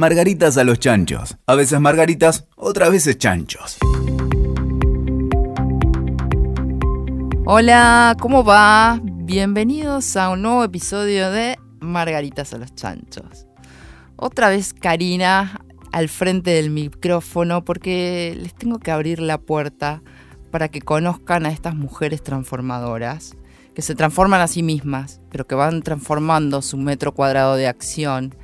[0.00, 1.36] Margaritas a los chanchos.
[1.46, 3.76] A veces margaritas, otras veces chanchos.
[7.44, 8.98] Hola, ¿cómo va?
[9.02, 13.46] Bienvenidos a un nuevo episodio de Margaritas a los chanchos.
[14.16, 15.60] Otra vez Karina
[15.92, 20.02] al frente del micrófono porque les tengo que abrir la puerta
[20.50, 23.36] para que conozcan a estas mujeres transformadoras
[23.74, 28.34] que se transforman a sí mismas, pero que van transformando su metro cuadrado de acción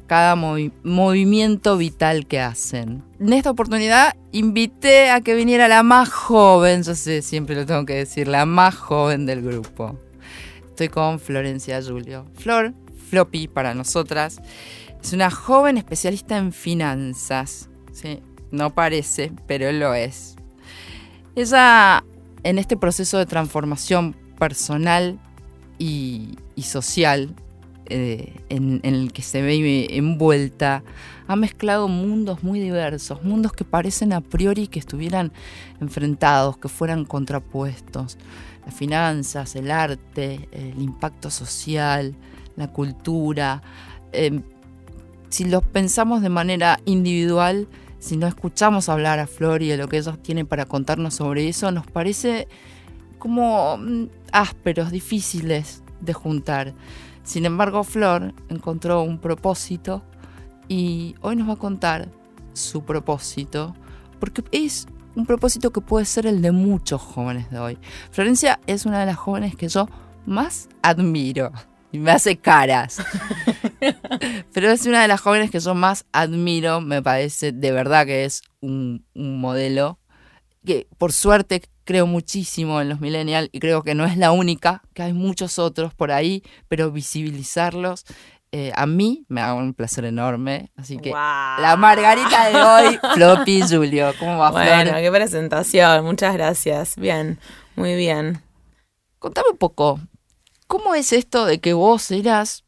[0.00, 3.02] cada movimiento vital que hacen.
[3.20, 7.84] En esta oportunidad invité a que viniera la más joven, yo sé, siempre lo tengo
[7.86, 9.98] que decir, la más joven del grupo.
[10.68, 12.26] Estoy con Florencia Julio.
[12.34, 12.74] Flor,
[13.08, 14.40] Floppy para nosotras,
[15.02, 17.68] es una joven especialista en finanzas.
[17.92, 18.20] ¿sí?
[18.50, 20.36] No parece, pero lo es.
[21.34, 22.04] Ella,
[22.42, 25.18] en este proceso de transformación personal
[25.78, 27.34] y, social
[27.88, 30.82] eh, en, el que se ve envuelta,
[31.26, 35.32] ha mezclado mundos muy diversos, mundos que parecen a priori que estuvieran
[35.80, 38.18] enfrentados, que fueran contrapuestos.
[38.64, 42.14] Las finanzas, el arte, el impacto social,
[42.56, 43.62] la cultura.
[44.12, 44.42] Em,
[45.28, 49.88] si los pensamos de manera individual, si no escuchamos hablar a Flor y de lo
[49.88, 52.48] que ellos tienen para contarnos sobre eso, nos parece
[53.18, 56.74] como mm, ásperos, difíciles de juntar.
[57.26, 60.04] Sin embargo, Flor encontró un propósito
[60.68, 62.08] y hoy nos va a contar
[62.52, 63.74] su propósito,
[64.20, 67.78] porque es un propósito que puede ser el de muchos jóvenes de hoy.
[68.12, 69.88] Florencia es una de las jóvenes que yo
[70.24, 71.50] más admiro
[71.90, 72.98] y me hace caras.
[74.52, 78.24] Pero es una de las jóvenes que yo más admiro, me parece de verdad que
[78.24, 79.98] es un, un modelo
[80.66, 84.82] que por suerte creo muchísimo en los millennials y creo que no es la única,
[84.92, 88.04] que hay muchos otros por ahí, pero visibilizarlos
[88.52, 90.70] eh, a mí me da un placer enorme.
[90.76, 94.12] Así que la margarita de hoy, Floppy Julio.
[94.18, 96.04] ¿Cómo va, Bueno, qué presentación.
[96.04, 96.96] Muchas gracias.
[96.96, 97.38] Bien,
[97.74, 98.42] muy bien.
[99.18, 100.00] Contame un poco,
[100.66, 102.64] ¿cómo es esto de que vos eras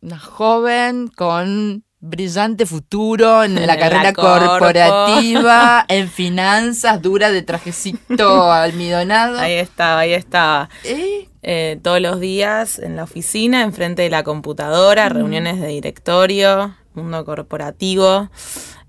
[0.00, 9.38] una joven con brillante futuro en la carrera corporativa, en finanzas, dura de trajecito almidonado.
[9.38, 10.68] Ahí estaba, ahí estaba.
[10.84, 11.28] ¿Eh?
[11.42, 15.12] Eh, todos los días en la oficina, enfrente de la computadora, mm.
[15.12, 18.28] reuniones de directorio, mundo corporativo.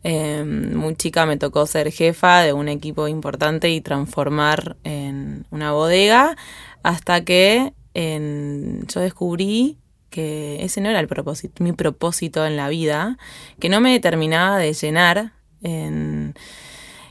[0.02, 5.72] Em, muy chica me tocó ser jefa de un equipo importante y transformar en una
[5.72, 6.36] bodega
[6.82, 9.78] hasta que yo descubrí
[10.14, 13.18] que ese no era el propósito, mi propósito en la vida,
[13.60, 15.32] que no me terminaba de llenar.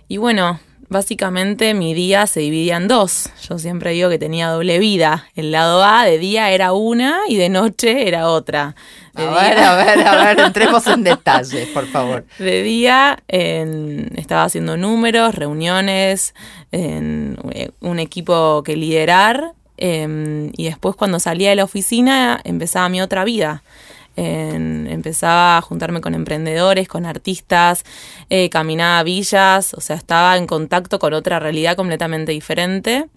[0.07, 3.31] Y bueno, básicamente mi día se dividía en dos.
[3.49, 5.27] Yo siempre digo que tenía doble vida.
[5.35, 8.77] El lado A de día era una y de noche era otra.
[9.15, 12.25] a ver, a ver, a ver, entremos en detalles, por favor.
[12.39, 16.35] De día estaba haciendo números, reuniones,
[16.71, 17.37] en
[17.81, 19.55] un equipo que liderar
[19.85, 23.65] Em, y después cuando salía de la oficina empezaba mi otra vida.
[24.15, 27.83] empezaba a juntarme con emprendedores, con artistas,
[28.29, 33.09] eh, caminaba a villas, o sea, estaba en contacto con otra realidad completamente diferente.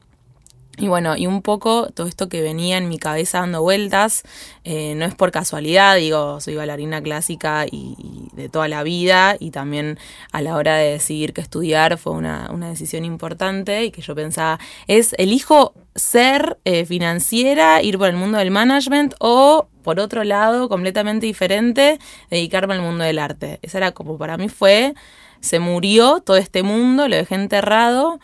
[0.77, 4.23] Y bueno, y un poco todo esto que venía en mi cabeza dando vueltas,
[4.65, 7.95] eh, no es por casualidad, digo, soy bailarina clásica y,
[8.33, 9.97] de toda la vida y también
[10.33, 14.59] a la hora de decidir qué estudiar fue una, decisión importante y que yo pensaba,
[14.87, 20.67] es elijo ser eh, financiera, ir por el mundo del management o por otro lado,
[20.67, 21.99] completamente diferente,
[22.29, 23.59] dedicarme al mundo del arte.
[23.61, 24.95] Esa era como para mí fue,
[25.41, 28.19] se murió todo este mundo, lo dejé enterrado.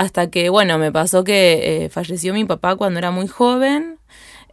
[0.00, 3.98] Hasta que, bueno, me pasó que eh, falleció mi papá cuando era muy joven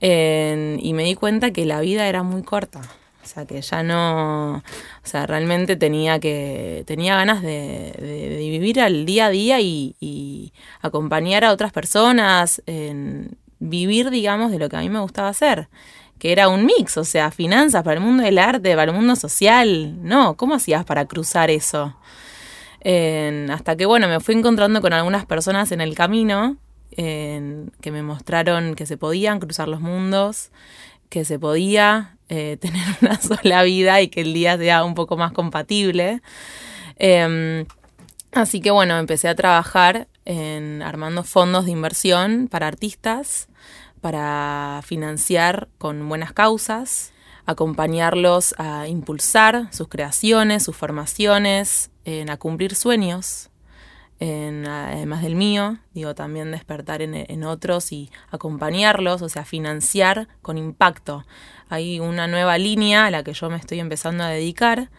[0.02, 2.82] y me di cuenta que la vida era muy corta.
[3.24, 4.62] O sea, que ya no, o
[5.04, 11.54] sea, realmente tenía que, tenía ganas de, vivir al día a día y, acompañar a
[11.54, 15.70] otras personas, en vivir, digamos, de lo que a mí me gustaba hacer,
[16.20, 19.16] que era un mix, o sea, finanzas para el mundo del arte, para el mundo
[19.16, 21.96] social, no, ¿cómo hacías para cruzar eso?
[22.84, 26.58] Hasta que, bueno, me fui encontrando con algunas personas en el camino
[26.96, 30.52] que me mostraron que se podían cruzar los mundos,
[31.10, 35.18] que se podía eh, tener una sola vida y que el día sea un poco
[35.18, 36.22] más compatible.
[36.98, 37.66] Em,
[38.32, 43.48] así que bueno, empecé a trabajar en armando fondos de inversión para artistas,
[44.02, 47.14] para financiar con buenas causas,
[47.46, 51.92] acompañarlos a impulsar sus creaciones, sus formaciones,
[52.30, 53.50] a cumplir sueños.
[54.20, 61.26] además del mío, digo, también despertar en, otros y acompañarlos, o sea, financiar con impacto.
[61.70, 64.90] Hay una nueva línea a la que yo me estoy empezando a dedicar,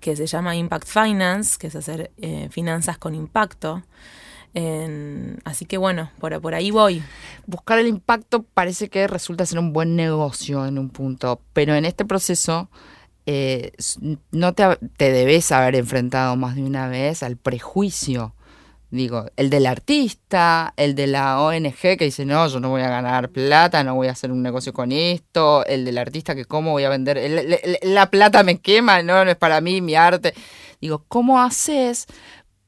[0.00, 3.82] que se llama Impact Finance, que es hacer eh, finanzas con impacto.
[5.44, 7.02] así que bueno, por ahí voy.
[7.46, 11.84] Buscar el impacto parece que resulta ser un buen negocio en un punto, pero en
[11.86, 12.68] este proceso
[13.32, 13.72] eh,
[14.32, 14.64] no te,
[14.96, 18.34] te, debes haber enfrentado más de una vez al prejuicio
[18.90, 22.88] Digo, el del artista, el de la ONG que dice, no, yo no voy a
[22.88, 26.72] ganar plata, no voy a hacer un negocio con esto, el del artista que cómo
[26.72, 27.20] voy a vender,
[27.82, 30.34] la plata me quema, no, es para mí, mi arte.
[30.80, 32.06] Digo, ¿cómo haces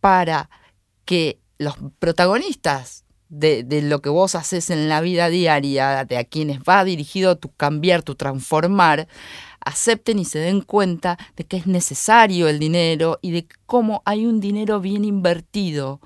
[0.01, 0.49] para
[1.05, 6.25] que los protagonistas de, de, lo que vos haces en la vida diaria, de a
[6.25, 9.09] quienes va dirigido tu cambiar, tu transformar,
[9.65, 14.27] acepten y se den cuenta de que es necesario el dinero y de cómo hay
[14.27, 16.01] un dinero bien invertido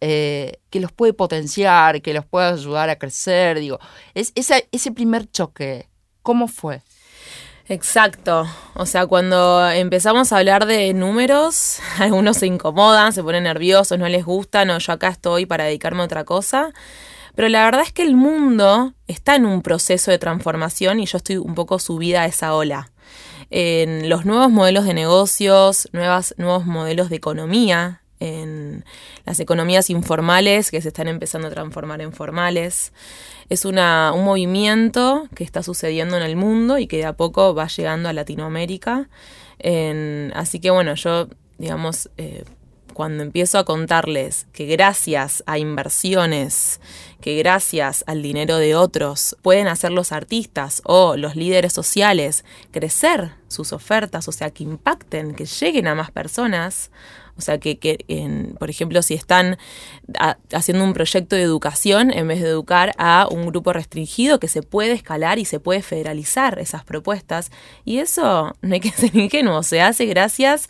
[0.00, 3.58] eh, que los puede potenciar, que los puede ayudar a crecer.
[3.60, 3.78] Digo,
[4.14, 5.88] es, ese primer choque,
[6.22, 6.82] ¿cómo fue?
[7.68, 8.46] Exacto.
[8.74, 14.08] O sea, cuando empezamos a hablar de números, algunos se incomodan, se ponen nerviosos, no
[14.08, 16.72] les gusta, no, yo acá estoy para dedicarme a otra cosa.
[17.34, 21.18] Pero la verdad es que el mundo está en un proceso de transformación y yo
[21.18, 22.90] estoy un poco subida a esa ola.
[23.50, 28.84] En los nuevos modelos de negocios, nuevas, nuevos modelos de economía en
[29.24, 32.92] las economías informales que se están empezando a transformar en formales.
[33.48, 37.54] Es una, un movimiento que está sucediendo en el mundo y que de a poco
[37.54, 39.08] va llegando a Latinoamérica.
[40.34, 41.28] así que bueno, yo,
[41.58, 42.44] digamos, eh,
[42.96, 46.80] cuando empiezo a contarles que gracias a inversiones,
[47.20, 53.34] que gracias al dinero de otros pueden hacer los artistas o los líderes sociales crecer
[53.48, 56.90] sus ofertas, o sea, que impacten, que lleguen a más personas,
[57.38, 59.58] o sea, que, por ejemplo, si están
[60.52, 64.62] haciendo un proyecto de educación, en vez de educar a un grupo restringido, que se
[64.62, 67.50] puede escalar y se puede federalizar esas propuestas.
[67.84, 70.68] Y eso no hay que ser ingenuo, se hace gracias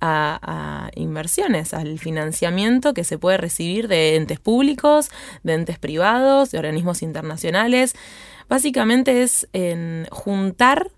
[0.00, 5.10] a, inversiones, al financiamiento que se puede recibir de entes públicos,
[5.44, 7.94] de entes privados, de organismos internacionales.
[8.48, 10.90] Básicamente es en juntar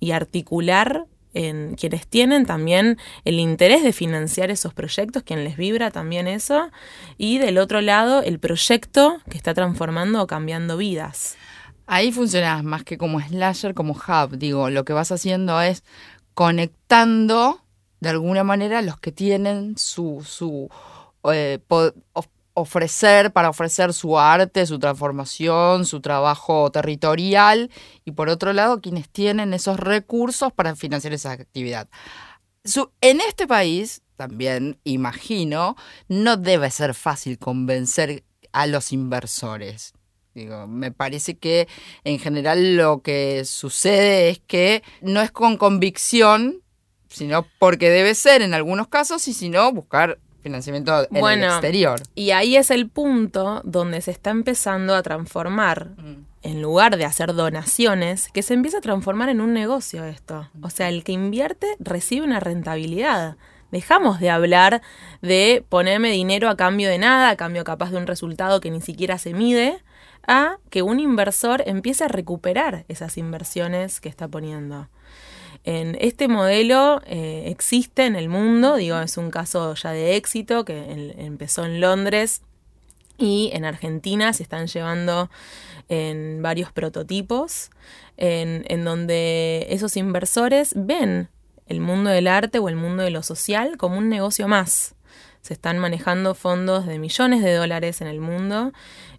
[0.00, 1.06] y articular
[1.38, 6.70] en quienes tienen también el interés de financiar esos proyectos, quien les vibra también eso,
[7.16, 11.36] y del otro lado el proyecto que está transformando o cambiando vidas.
[11.86, 14.36] Ahí funcionas más que como slasher, como hub.
[14.36, 15.84] Digo, lo que vas haciendo es
[16.34, 17.62] conectando
[18.00, 20.68] de alguna manera los que tienen su, su
[21.32, 21.60] eh,
[22.58, 27.70] ofrecer, para ofrecer su arte, su transformación, su trabajo territorial
[28.04, 31.88] y por otro lado quienes tienen esos recursos para financiar esa actividad.
[33.00, 35.76] en este país, también imagino,
[36.08, 39.94] no debe ser fácil convencer a los inversores.
[40.34, 41.66] Me parece que
[42.04, 46.62] en general lo que sucede es que no es con convicción,
[47.08, 52.00] sino porque debe ser en algunos casos y si no, buscar financiamiento en el exterior.
[52.14, 56.24] Y ahí es el punto donde se está empezando a transformar, mm.
[56.42, 60.48] en lugar de hacer donaciones, que se empieza a transformar en un negocio esto.
[60.62, 63.36] O sea, el que invierte recibe una rentabilidad.
[63.70, 64.80] Dejamos de hablar
[65.20, 68.80] de ponerme dinero a cambio de nada, a cambio capaz de un resultado que ni
[68.80, 69.82] siquiera se mide,
[70.26, 74.88] a que un inversor empiece a recuperar esas inversiones que está poniendo.
[75.70, 80.64] En este modelo eh, existe en el mundo, digo, es un caso ya de éxito
[80.64, 82.40] que empezó en Londres
[83.18, 85.28] y en Argentina se están llevando
[85.90, 87.68] en varios prototipos
[88.16, 91.28] en, en donde esos inversores ven
[91.66, 94.94] el mundo del arte o el mundo de lo social como un negocio más.
[95.48, 98.74] Se están manejando fondos de millones de dólares en el mundo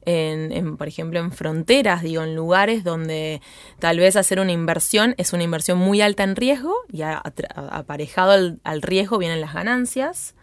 [0.05, 3.41] en, por ejemplo, en fronteras, digo, en lugares donde
[3.79, 8.81] tal vez hacer una inversión es una inversión muy alta en riesgo y aparejado al,
[8.83, 10.35] riesgo vienen las ganancias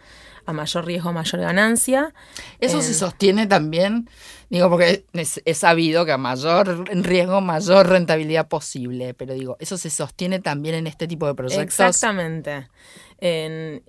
[0.44, 2.12] a mayor riesgo, mayor ganancia.
[2.58, 4.10] Eso se sostiene también,
[4.50, 9.90] digo, porque es, sabido que a mayor riesgo, mayor rentabilidad posible, pero digo, eso se
[9.90, 11.78] sostiene también en este tipo de proyectos.
[11.78, 12.68] Exactamente.
[13.20, 13.84] En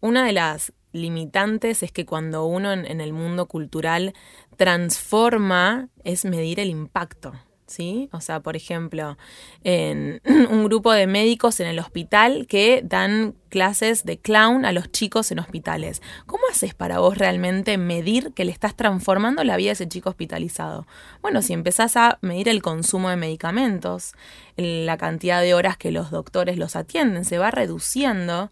[0.00, 4.14] una de las limitantes es que cuando uno en, el mundo cultural
[4.56, 7.32] transforma es medir el impacto.
[7.66, 8.10] ¿Sí?
[8.12, 9.16] O sea, por ejemplo,
[9.64, 10.20] en
[10.50, 15.32] un grupo de médicos en el hospital que dan clases de clown a los chicos
[15.32, 16.02] en hospitales.
[16.26, 20.10] ¿Cómo haces para vos realmente medir que le estás transformando la vida a ese chico
[20.10, 20.86] hospitalizado?
[21.22, 24.12] Bueno, si empezás a medir el consumo de medicamentos,
[24.56, 28.50] la cantidad de horas que los doctores los atienden, se va reduciendo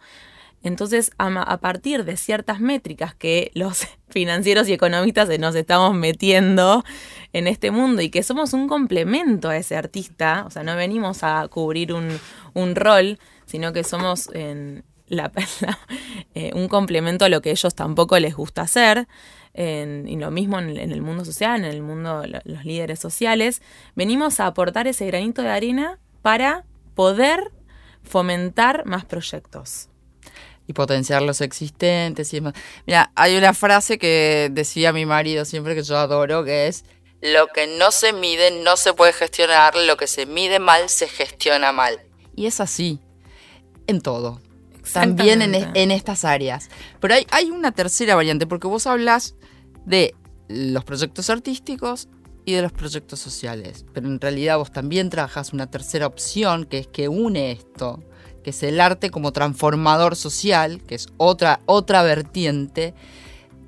[0.62, 6.84] Entonces, a, partir de ciertas métricas que los financieros y economistas nos estamos metiendo
[7.32, 11.22] en este mundo y que somos un complemento a ese artista, o sea, no venimos
[11.22, 12.18] a cubrir un,
[12.54, 15.32] un rol, sino que somos en la,
[16.34, 19.08] eh, un complemento a lo que ellos tampoco les gusta hacer.
[19.54, 23.62] y lo mismo en, en, el mundo social, en el mundo de los líderes sociales,
[23.96, 26.64] venimos a aportar ese granito de arena para
[26.94, 27.50] poder
[28.02, 29.89] fomentar más proyectos
[30.70, 32.54] y potenciar los existentes y demás.
[32.86, 36.84] Mira, hay una frase que decía mi marido siempre que yo adoro, que es,
[37.20, 41.08] lo que no se mide no se puede gestionar, lo que se mide mal se
[41.08, 42.00] gestiona mal.
[42.36, 43.00] Y es así,
[43.88, 44.40] en todo.
[44.92, 46.70] También en, en, estas áreas.
[47.00, 49.34] Pero hay, hay una tercera variante, porque vos hablas
[49.84, 50.14] de
[50.48, 52.08] los proyectos artísticos
[52.44, 53.84] y de los proyectos sociales.
[53.92, 58.04] Pero en realidad vos también trabajas una tercera opción, que es que une esto
[58.42, 62.94] que es el arte como transformador social, que es otra, otra vertiente,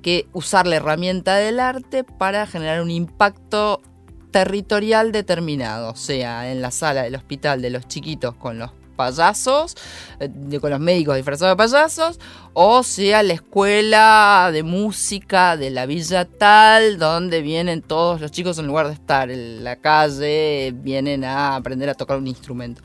[0.01, 3.81] que usar la herramienta del arte para generar un impacto
[4.31, 9.75] territorial determinado, sea en la sala del hospital de los chiquitos con los payasos,
[10.19, 12.19] eh, con los médicos disfrazados de payasos,
[12.53, 18.57] o sea la escuela de música de la villa tal, donde vienen todos los chicos
[18.57, 22.81] en lugar de estar en la calle, vienen a aprender a tocar un instrumento.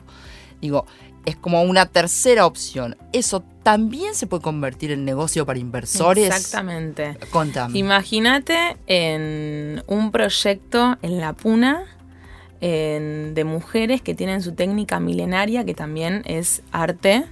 [0.61, 0.85] Digo,
[1.29, 2.97] es como una tercera opción.
[3.13, 6.27] Eso también se puede convertir en negocio para inversores.
[6.27, 7.17] Exactamente.
[7.31, 7.77] Contame.
[7.77, 11.85] Imagínate en un proyecto en La Puna
[12.61, 17.25] de mujeres que tienen su técnica milenaria, que también es arte.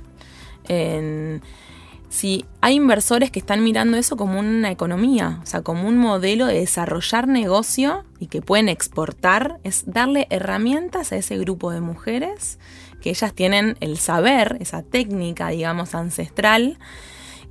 [2.10, 6.46] Si hay inversores que están mirando eso como una economía, o sea, como un modelo
[6.46, 12.60] de desarrollar negocio y que pueden exportar, es darle herramientas a ese grupo de mujeres
[13.02, 16.80] que ellas tienen el saber, esa técnica, digamos, ancestral,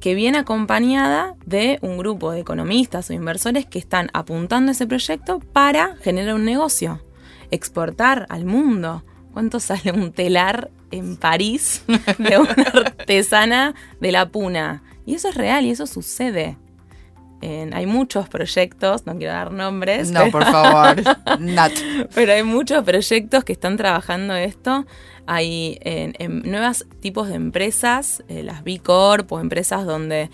[0.00, 5.40] que viene acompañada de un grupo de economistas o inversores que están apuntando ese proyecto
[5.40, 7.02] para generar un negocio,
[7.50, 9.04] exportar al mundo.
[9.32, 11.82] ¿Cuánto sale un telar en París
[12.18, 14.82] de una artesana de la puna?
[15.04, 16.58] Y eso es real y eso sucede.
[17.40, 20.10] hay muchos proyectos, no quiero dar nombres.
[20.10, 20.96] No, por favor,
[21.40, 21.72] Nat.
[22.14, 24.86] Pero hay muchos proyectos que están trabajando esto
[25.26, 30.30] hay en, nuevos tipos de empresas, eh, las B Corp o empresas donde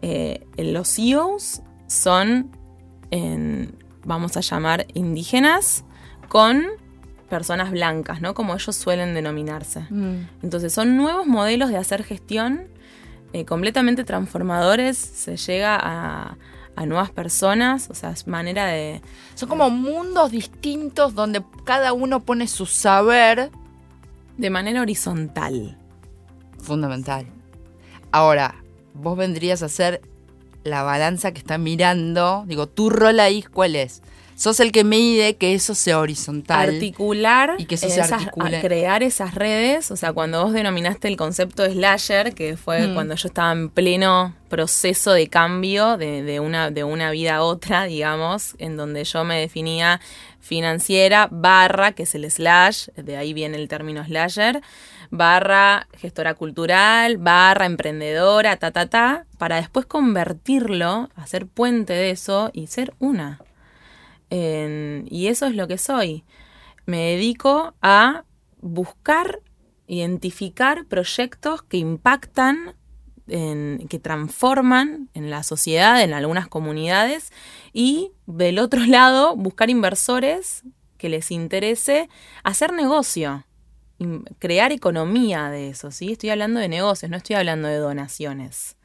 [0.00, 2.50] eh, los CEOs son,
[4.04, 5.84] vamos a llamar, indígenas
[6.28, 6.66] con
[7.28, 8.34] personas blancas, ¿no?
[8.34, 9.80] Como ellos suelen denominarse.
[9.90, 10.28] Mm.
[10.42, 12.68] Entonces son nuevos modelos de hacer gestión
[13.32, 16.38] eh, completamente transformadores, se llega a,
[16.76, 19.02] a nuevas personas, o sea, es manera de...
[19.34, 23.50] Son como mundos distintos donde cada uno pone su saber
[24.38, 25.76] de manera horizontal.
[26.58, 27.26] Fundamental.
[28.12, 28.54] Ahora,
[28.94, 30.00] vos vendrías a ser
[30.64, 32.44] la balanza que está mirando.
[32.46, 34.02] Digo, tu rol ahí, ¿cuál es?
[34.38, 36.68] Sos el que mide que eso sea horizontal.
[36.68, 38.60] Articular y que eso se articule.
[38.60, 39.90] crear esas redes.
[39.90, 42.94] O sea, cuando vos denominaste el concepto de slasher, que fue mm.
[42.94, 47.82] cuando yo estaba en pleno proceso de cambio de, una, de una vida a otra,
[47.86, 50.00] digamos, en donde yo me definía
[50.38, 54.62] financiera barra, que es el slash, de ahí viene el término slasher,
[55.10, 62.50] barra gestora cultural, barra emprendedora, ta, ta, ta, para después convertirlo, hacer puente de eso
[62.52, 63.40] y ser una.
[64.30, 66.24] Y eso es lo que soy.
[66.86, 68.24] Me dedico a
[68.60, 69.40] buscar,
[69.86, 72.74] identificar proyectos que impactan
[73.28, 77.30] que transforman en la sociedad, en algunas comunidades,
[77.72, 80.64] y del otro lado buscar inversores
[80.96, 82.08] que les interese
[82.42, 83.44] hacer negocio,
[84.38, 86.12] crear economía de eso, ¿sí?
[86.12, 88.77] Estoy hablando de negocios, no estoy hablando de donaciones.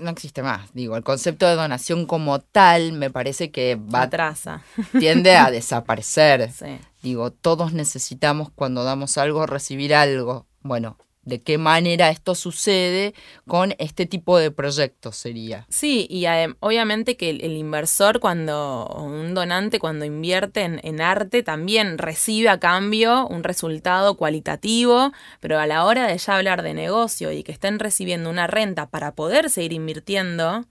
[0.00, 0.72] No, existe más.
[0.74, 4.02] Digo, el concepto de donación como tal me parece que va.
[4.02, 4.62] Atrasa.
[4.98, 6.50] Tiende a desaparecer.
[7.02, 10.46] Digo, todos necesitamos cuando damos algo recibir algo.
[10.60, 13.14] Bueno, de qué manera esto sucede
[13.46, 15.66] con este tipo de proyectos sería.
[15.68, 16.26] Sí, y
[16.60, 22.58] obviamente que el, inversor cuando, o un donante cuando invierte en, arte también recibe a
[22.58, 27.52] cambio un resultado cualitativo, pero a la hora de ya hablar de negocio y que
[27.52, 30.66] estén recibiendo una renta para poder seguir invirtiendo,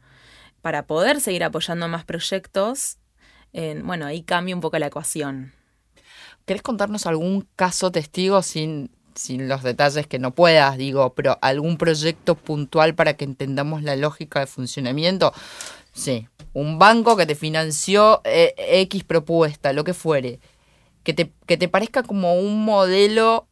[0.62, 2.98] para poder seguir apoyando más proyectos,
[3.54, 5.54] bueno, ahí cambia un poco la ecuación.
[6.46, 11.78] ¿Querés contarnos algún caso testigo sin sin los detalles que no puedas, digo, pero algún
[11.78, 15.34] proyecto puntual para que entendamos la lógica de funcionamiento.
[15.94, 20.40] Sí, un banco que te financió eh, X propuesta, lo que fuere,
[21.04, 23.48] que te, que te parezca como un modelo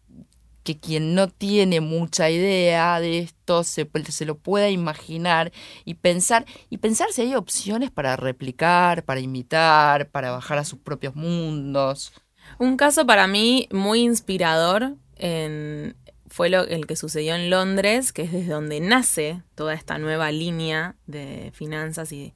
[0.64, 5.52] que quien no tiene mucha idea de esto se, se, lo pueda imaginar
[5.86, 10.80] y pensar, y pensar si hay opciones para replicar, para imitar, para bajar a sus
[10.80, 12.14] propios mundos.
[12.58, 15.96] Un caso para mí muy inspirador en,
[16.28, 20.32] fue lo, el que sucedió en Londres, que es desde donde nace toda esta nueva
[20.32, 22.34] línea de finanzas y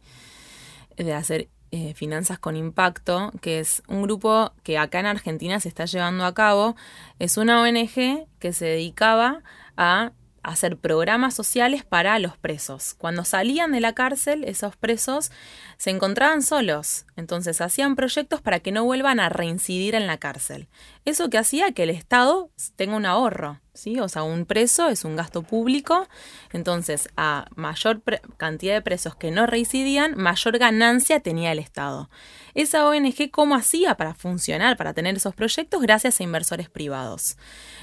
[0.98, 5.70] de hacer eh, finanzas con Impacto, que es un grupo que acá en Argentina se
[5.70, 6.76] está llevando a cabo.
[7.18, 9.42] Es una ONG que se dedicaba
[9.76, 10.12] a
[10.44, 12.94] hacer programas sociales para los presos.
[12.94, 15.32] Cuando salían de la cárcel, esos presos
[15.78, 20.68] se encontraban solos, entonces hacían proyectos para que no vuelvan a reincidir en la cárcel.
[21.06, 24.00] Eso que hacía que el Estado tenga un ahorro, ¿sí?
[24.00, 26.08] O sea, un preso es un gasto público,
[26.52, 28.02] entonces a mayor
[28.38, 32.10] cantidad de presos que no reincidían, mayor ganancia tenía el Estado.
[32.54, 35.82] Esa ONG, ¿cómo hacía para funcionar, para tener esos proyectos?
[35.82, 37.38] Gracias a inversores privados.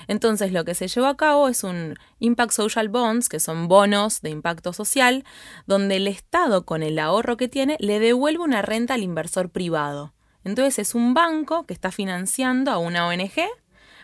[0.06, 4.20] Entonces lo que se llevó a cabo es un Impact Social Bonds, que son bonos
[4.22, 5.24] de impacto social,
[5.66, 10.14] donde el Estado con el ahorro que tiene le devuelve una renta al inversor privado.
[10.44, 13.50] Entonces es un banco que está financiando a una ONG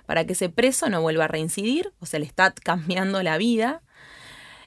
[0.06, 3.82] para que ese preso no vuelva a reincidir, o se le está cambiando la vida.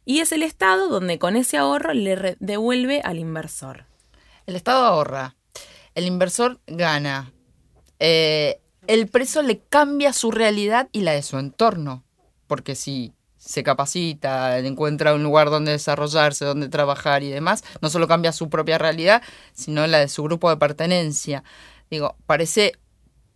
[0.06, 3.86] Y es el Estado donde con ese ahorro le devuelve al inversor.
[4.46, 5.36] El Estado ahorra,
[5.96, 7.32] el inversor gana.
[8.00, 12.04] Eh, el preso le cambia su realidad y la de su entorno.
[12.48, 18.08] Porque si se capacita, encuentra un lugar donde desarrollarse, donde trabajar y demás, no solo
[18.08, 19.22] cambia su propia realidad,
[19.54, 21.44] sino la de su grupo de pertenencia.
[21.90, 22.74] Digo, parece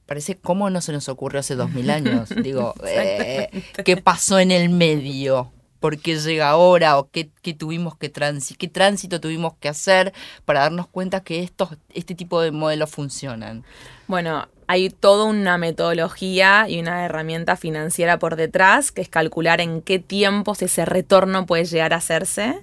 [0.06, 2.30] parece cómo no se nos ocurrió hace dos mil años.
[2.30, 3.50] Digo, eh,
[3.84, 5.52] ¿qué pasó en el medio?
[5.80, 6.98] ¿Por qué llega ahora?
[6.98, 10.14] ¿O qué, tuvimos que tránsito, qué tránsito tuvimos que hacer
[10.46, 13.66] para darnos cuenta que estos, este tipo de modelos funcionan?
[14.08, 19.82] Bueno, hay toda una metodología y una herramienta financiera por detrás, que es calcular en
[19.82, 22.62] qué tiempos ese retorno puede llegar a hacerse.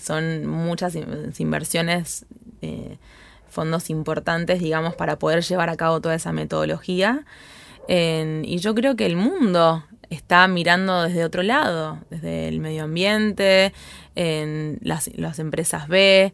[0.00, 0.96] son muchas
[1.38, 2.26] inversiones,
[2.62, 2.98] eh,
[3.54, 7.24] fondos importantes, digamos, para poder llevar a cabo toda esa metodología.
[7.88, 13.72] y yo creo que el mundo está mirando desde otro lado, desde el medio ambiente,
[14.14, 16.32] en las, las empresas B,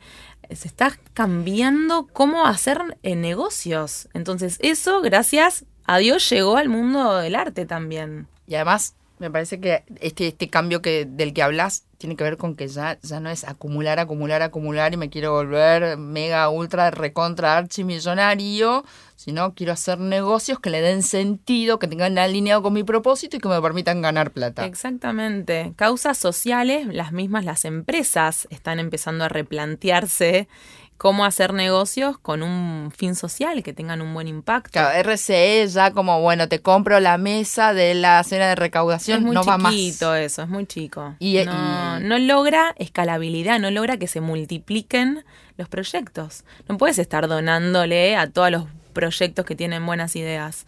[0.54, 4.09] se está cambiando cómo hacer eh, negocios.
[4.14, 8.26] Entonces eso, gracias a Dios, llegó al mundo del arte también.
[8.46, 12.38] Y además, me parece que este, este cambio que, del que hablas tiene que ver
[12.38, 16.90] con que ya, ya no es acumular, acumular, acumular y me quiero volver mega, ultra,
[16.90, 18.83] recontra, archimillonario,
[19.16, 23.40] sino quiero hacer negocios que le den sentido, que tengan alineado con mi propósito y
[23.40, 24.64] que me permitan ganar plata.
[24.64, 25.74] Exactamente.
[25.76, 30.48] Causas sociales, las mismas las empresas están empezando a replantearse
[31.00, 34.72] cómo hacer negocios con un fin social, que tengan un buen impacto.
[34.72, 39.24] Claro, RCE ya como, bueno, te compro la mesa de la cena de recaudación, es
[39.24, 39.72] muy no va más.
[39.74, 41.14] eso, es muy chico.
[41.18, 45.24] Y, no, logra escalabilidad, no logra que se multipliquen
[45.56, 46.44] los proyectos.
[46.68, 50.66] No puedes estar donándole a todos los proyectos que tienen buenas ideas,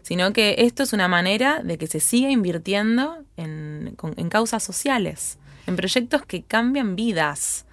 [0.00, 5.36] sino que esto es una manera de que se siga invirtiendo en, en causas sociales,
[5.66, 7.66] en proyectos que cambian vidas.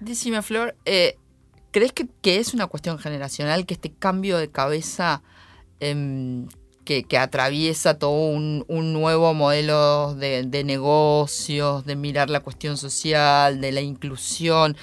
[0.00, 1.16] Decime, Flor, eh,
[1.74, 5.24] ¿Crees que, es una cuestión generacional que este cambio de cabeza
[5.80, 6.46] em,
[6.84, 13.80] que, atraviesa todo un, nuevo modelo de, negocios, de mirar la cuestión social, de la
[13.80, 14.76] inclusión,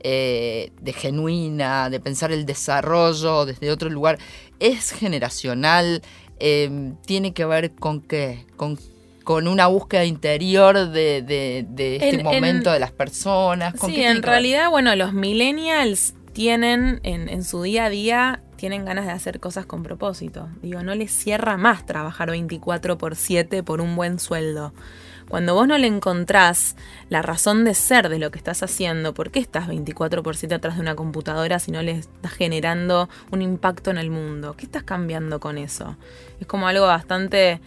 [0.00, 4.18] eh, de genuina, de pensar el desarrollo desde otro lugar,
[4.58, 6.00] es generacional?
[6.38, 8.46] Em, ¿Tiene que ver con qué?
[8.56, 8.78] ¿Con
[9.22, 11.18] con una búsqueda interior de,
[12.00, 13.74] este momento de las personas.
[13.84, 19.10] sí, en realidad, bueno, los millennials tienen en, su día a día, tienen ganas de
[19.10, 20.48] hacer cosas con propósito.
[20.62, 24.72] Digo, no les cierra más trabajar 24 por 7 por un buen sueldo.
[25.28, 26.76] Cuando vos no le encontrás
[27.08, 30.54] la razón de ser de lo que estás haciendo, ¿por qué estás 24 por 7
[30.54, 34.54] atrás de una computadora si no le estás generando un impacto en el mundo?
[34.56, 35.96] ¿Qué estás cambiando con eso?
[36.38, 37.60] Es como algo bastante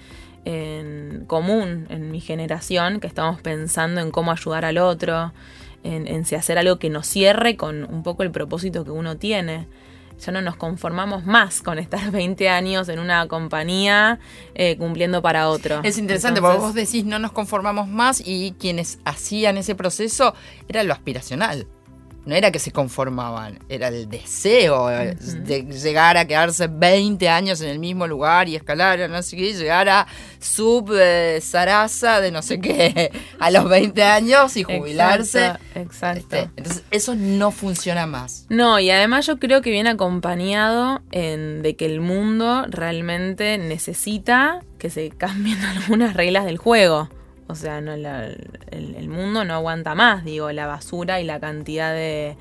[1.27, 5.33] común en mi generación, que estamos pensando en cómo ayudar al otro,
[5.83, 9.67] en, si hacer algo que nos cierre con un poco el propósito que uno tiene.
[10.19, 14.19] Ya no nos conformamos más con estar 20 años en una compañía
[14.53, 15.81] eh, cumpliendo para otro.
[15.83, 20.35] Es interesante porque vos decís no nos conformamos más y quienes hacían ese proceso
[20.67, 21.67] era lo aspiracional
[22.25, 27.69] no era que se conformaban, era el deseo de llegar a quedarse 20 años en
[27.69, 30.07] el mismo lugar y escalar, no sé qué, llegar a
[30.39, 35.53] sub eh, de no sé qué a los 20 años y jubilarse.
[35.75, 36.19] Exacto.
[36.19, 38.45] Este, entonces, eso no funciona más.
[38.49, 44.61] No, y además yo creo que viene acompañado en, de que el mundo realmente necesita
[44.77, 47.09] que se cambien algunas reglas del juego.
[47.51, 52.37] O sea, no, el, mundo no aguanta más, digo, la basura y la cantidad de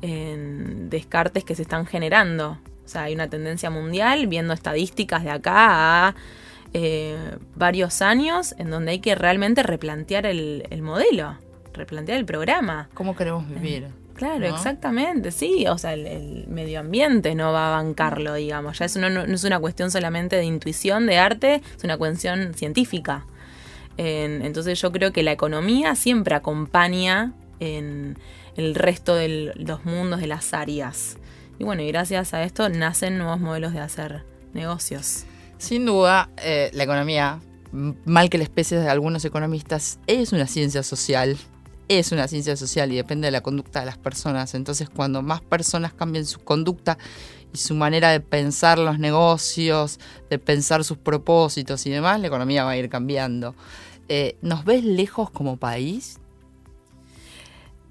[0.00, 2.58] descartes que se están generando.
[2.84, 6.14] O sea, hay una tendencia mundial, viendo estadísticas de acá a
[6.72, 7.16] eh,
[7.54, 11.36] varios años, en donde hay que realmente replantear el, modelo,
[11.72, 12.88] replantear el programa.
[12.94, 13.84] ¿Cómo queremos vivir?
[13.84, 15.66] Eh, claro, exactamente, sí.
[15.66, 18.78] O sea, el, medio ambiente no va a bancarlo, digamos.
[18.78, 23.24] Ya eso no, es una cuestión solamente de intuición, de arte, es una cuestión científica.
[23.98, 28.18] Entonces yo creo que la economía siempre acompaña en
[28.56, 31.16] el resto de los mundos, de las áreas.
[31.58, 35.24] Y bueno, y gracias a esto nacen nuevos modelos de hacer negocios.
[35.58, 37.40] Sin duda, eh, la economía,
[37.72, 41.36] mal que la especie de algunos economistas, es una ciencia social.
[41.88, 44.54] Es una ciencia social y depende de la conducta de las personas.
[44.54, 46.98] Entonces, cuando más personas cambien su conducta
[47.52, 52.64] y su manera de pensar los negocios, de pensar sus propósitos y demás, la economía
[52.64, 53.54] va a ir cambiando.
[54.08, 56.18] Eh, ¿Nos ves lejos como país?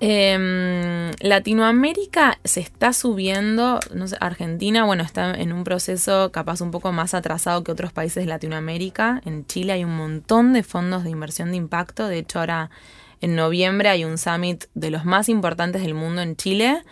[0.02, 3.80] Eh, Latinoamérica se está subiendo,
[4.20, 8.28] Argentina, bueno, está en un proceso capaz un poco más atrasado que otros países de
[8.28, 9.22] Latinoamérica.
[9.26, 12.08] En Chile hay un montón de fondos de inversión de impacto.
[12.08, 12.70] De hecho, ahora
[13.22, 16.84] en noviembre hay un summit de los más importantes del mundo en Chile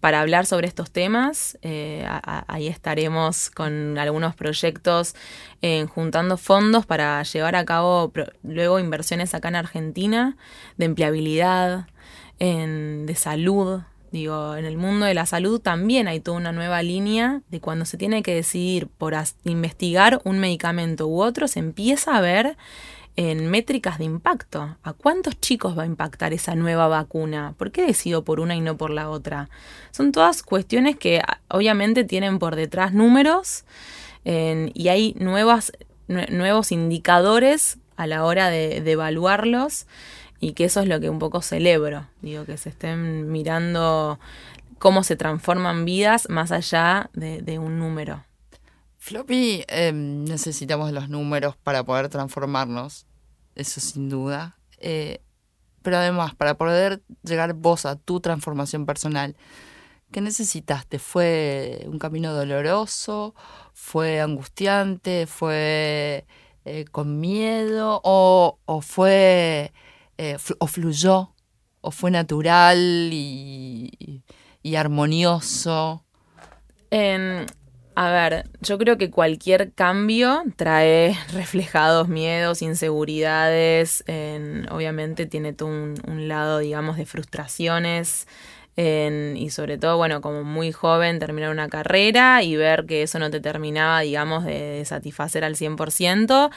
[0.00, 1.58] para hablar sobre estos temas.
[1.62, 2.06] Eh,
[2.46, 5.14] ahí estaremos con algunos proyectos
[5.62, 8.12] eh, juntando fondos para llevar a cabo
[8.42, 10.36] luego inversiones acá en Argentina
[10.76, 11.86] de empleabilidad
[12.38, 13.80] de salud.
[14.12, 17.84] Digo, en el mundo de la salud también hay toda una nueva línea de cuando
[17.84, 19.14] se tiene que decidir por
[19.44, 22.56] investigar un medicamento u otro, se empieza a ver
[23.16, 24.76] en métricas de impacto.
[24.82, 27.54] ¿A cuántos chicos va a impactar esa nueva vacuna?
[27.56, 29.48] ¿Por qué decido por una y no por la otra?
[29.90, 33.64] Son todas cuestiones que obviamente tienen por detrás números
[34.24, 35.72] y hay nuevas,
[36.08, 39.86] nuevos indicadores a la hora de evaluarlos
[40.40, 44.18] y que eso es lo que un poco celebro, digo, que se estén mirando
[44.78, 48.24] cómo se transforman vidas más allá de, un número.
[48.98, 53.06] Floppy, em, necesitamos los números para poder transformarnos,
[53.54, 54.58] eso sin duda.
[54.78, 55.20] Eh,
[55.82, 59.36] pero además, para poder llegar vos a tu transformación personal,
[60.10, 60.98] ¿qué necesitaste?
[60.98, 63.34] ¿Fue un camino doloroso?
[63.72, 65.26] ¿Fue angustiante?
[65.26, 66.26] ¿Fue
[66.64, 68.00] eh, con miedo?
[68.02, 69.72] ¿O, o fue
[70.18, 71.34] eh, o fluyó,
[71.80, 74.22] o fue natural y,
[74.76, 76.02] armonioso?
[76.90, 84.04] a ver, yo creo que cualquier cambio trae reflejados miedos, inseguridades,
[84.70, 88.26] obviamente tiene todo un, lado, digamos, de frustraciones.
[88.76, 93.30] y sobre todo, bueno, como muy joven, terminar una carrera y ver que eso no
[93.30, 96.50] te terminaba, digamos, de, de satisfacer al 100%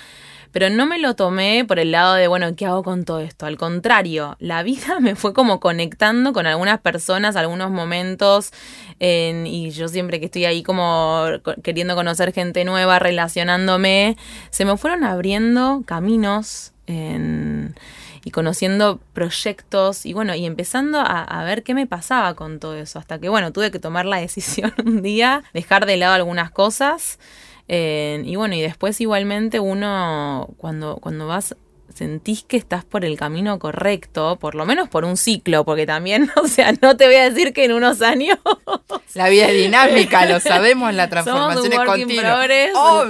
[0.51, 3.45] pero no me lo tomé por el lado de, bueno, ¿qué hago con todo esto?
[3.45, 8.51] Al contrario, la vida me fue como conectando con algunas personas, algunos momentos,
[8.99, 11.25] y yo siempre que estoy ahí como
[11.63, 14.17] queriendo conocer gente nueva, relacionándome,
[14.49, 16.73] se me fueron abriendo caminos
[18.25, 22.75] y conociendo proyectos y bueno, y empezando a, a, ver qué me pasaba con todo
[22.75, 26.51] eso, hasta que bueno, tuve que tomar la decisión un día, dejar de lado algunas
[26.51, 27.19] cosas
[27.69, 31.55] y bueno, y después igualmente uno, cuando, cuando vas
[31.99, 36.31] sentís que estás por el camino correcto, por lo menos por un ciclo, porque también,
[36.41, 38.38] o sea, no te voy a decir que en unos años.
[39.15, 42.47] La vida es dinámica, lo sabemos, la transformación es continua.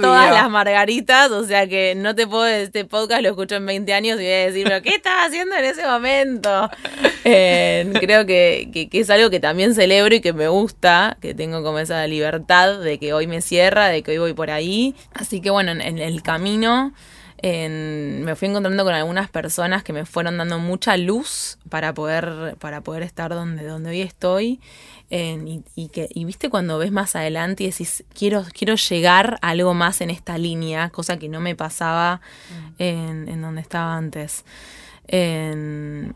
[0.00, 3.92] todas las margaritas, o sea que no te puedo, este podcast lo escucho en 20
[3.92, 6.70] años y voy a decir, pero ¿qué estás haciendo en ese momento?
[7.22, 11.62] Eh, creo que, que, es algo que también celebro y que me gusta, que tengo
[11.62, 14.94] como esa libertad de que hoy me cierra, de que hoy voy por ahí.
[15.12, 16.94] Así que bueno, en el camino
[17.42, 22.82] me fui encontrando con algunas personas que me fueron dando mucha luz para poder, para
[22.82, 24.60] poder estar donde, donde hoy estoy.
[25.10, 29.74] y, que, y viste cuando ves más adelante y decís, quiero, quiero llegar a algo
[29.74, 32.74] más en esta línea, cosa que no me pasaba mm.
[32.78, 34.44] en, en donde estaba antes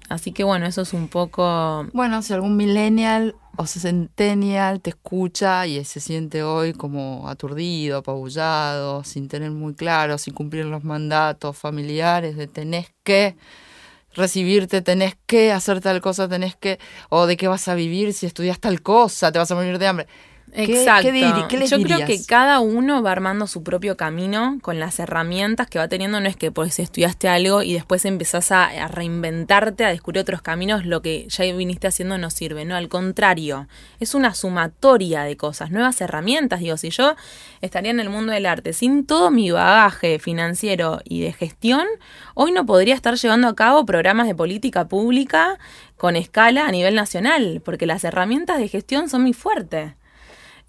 [0.09, 1.87] así que bueno, eso es un poco...
[1.92, 9.04] Bueno, si algún millennial o centennial te escucha y se siente hoy como aturdido, apabullado,
[9.04, 13.37] sin tener muy claro, sin cumplir los mandatos familiares de tenés que
[14.14, 16.78] recibirte, tenés que hacer tal cosa, tenés que,
[17.09, 19.87] o de qué vas a vivir si estudias tal cosa, te vas a morir de
[19.87, 20.07] hambre.
[20.55, 21.03] ¿Qué- Exacto.
[21.09, 24.79] qué diri- qué les Yo creo que cada uno va armando su propio camino con
[24.79, 26.21] las herramientas que va teniendo.
[26.21, 30.43] No es que pues estudiaste algo y después empezás a, a reinventarte, a descubrir otros
[30.43, 32.64] caminos, lo que ya viniste haciendo no sirve.
[32.64, 33.67] No, al contrario,
[33.99, 36.61] es una sumatoria de cosas, nuevas herramientas.
[36.61, 37.17] Digo, si yo
[37.61, 41.85] estaría en el mundo del arte sin todo mi bagaje financiero y de gestión,
[42.35, 45.59] hoy no podría estar llevando a cabo programas de política pública
[45.97, 49.95] con escala a nivel nacional, porque las herramientas de gestión son muy fuertes.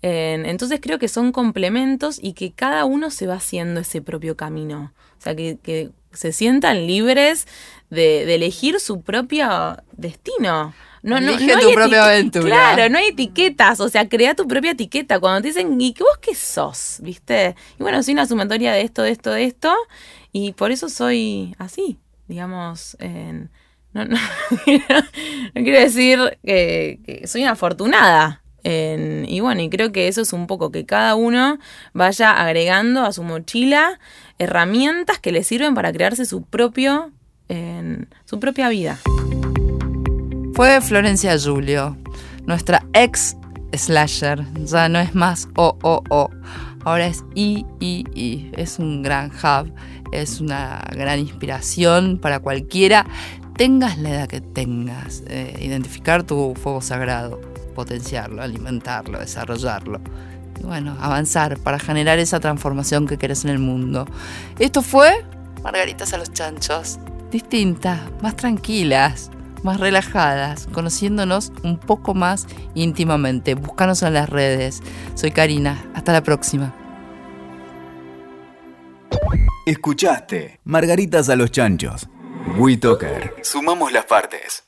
[0.07, 4.37] En- Entonces creo que son complementos y que cada uno se va haciendo ese propio
[4.37, 4.93] camino.
[5.17, 7.47] O sea, que, que se sientan libres
[7.89, 10.75] de, de elegir su propio destino.
[11.01, 12.45] No, no, Elige no tu propia aventura.
[12.75, 13.79] Claro, no hay etiquetas.
[13.79, 15.19] O sea, crea tu propia etiqueta.
[15.19, 16.97] Cuando te dicen, ¿y que vos qué sos?
[17.01, 17.55] ¿Viste?
[17.79, 19.73] Y bueno, soy una sumatoria de esto, de esto, de esto.
[20.31, 21.97] Y por eso soy así.
[22.27, 23.49] Digamos, en-
[23.93, 24.17] no, no,
[24.67, 28.41] no quiero decir que, que soy una afortunada.
[28.67, 31.59] Y bueno, y creo que eso es un poco que cada uno
[31.93, 33.99] vaya agregando a su mochila
[34.39, 37.11] herramientas que le sirven para crearse su propio,
[38.25, 38.97] su propia vida.
[40.55, 41.95] Fue Florencia Julio,
[42.45, 43.37] nuestra ex
[43.73, 44.45] slasher.
[44.63, 46.29] Ya no es más O, O, O.
[46.85, 48.51] Ahora es I, I, I.
[48.55, 49.73] Es un gran hub,
[50.11, 53.05] es una gran inspiración para cualquiera.
[53.57, 57.39] Tengas la edad que tengas, eh, identificar tu fuego sagrado,
[57.75, 60.01] potenciarlo, alimentarlo, desarrollarlo.
[60.59, 64.07] Y bueno, avanzar para generar esa transformación que querés en el mundo.
[64.57, 65.23] Esto fue
[65.63, 66.97] Margaritas a los Chanchos.
[67.31, 69.31] Distintas, más tranquilas,
[69.63, 73.55] más relajadas, conociéndonos un poco más íntimamente.
[73.55, 74.81] Búscanos en las redes.
[75.15, 75.83] Soy Karina.
[75.95, 76.73] Hasta la próxima.
[79.65, 82.07] Escuchaste Margaritas a los Chanchos.
[82.57, 83.33] WeToker.
[83.41, 84.63] Sumamos las partes.